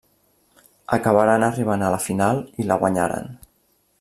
[0.97, 3.31] Acabaren arribant a la final, i la guanyaren.